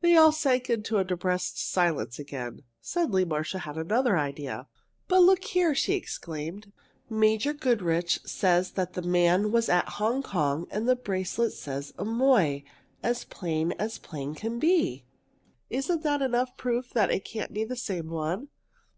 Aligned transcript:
They 0.00 0.16
all 0.16 0.32
sank 0.32 0.70
into 0.70 0.96
a 0.96 1.04
depressed 1.04 1.60
silence 1.62 2.18
again. 2.18 2.62
Suddenly 2.80 3.26
Marcia 3.26 3.58
had 3.58 3.76
another 3.76 4.16
idea. 4.16 4.66
"But 5.08 5.18
look 5.20 5.44
here!" 5.44 5.74
she 5.74 5.92
exclaimed. 5.92 6.72
"Major 7.10 7.52
Goodrich 7.52 8.18
says 8.24 8.70
that 8.70 8.96
man 9.04 9.52
was 9.52 9.68
at 9.68 9.86
Hong 10.00 10.22
Kong 10.22 10.66
and 10.70 10.88
the 10.88 10.96
bracelet 10.96 11.52
says 11.52 11.92
'Amoy,' 11.98 12.64
as 13.02 13.24
plain 13.24 13.72
as 13.72 13.98
plain 13.98 14.34
can 14.34 14.58
be. 14.58 15.04
Isn't 15.68 16.02
that 16.02 16.22
enough 16.22 16.56
proof 16.56 16.88
that 16.94 17.10
it 17.10 17.26
can't 17.26 17.52
be 17.52 17.64
the 17.64 17.76
same 17.76 18.08
one?" 18.08 18.48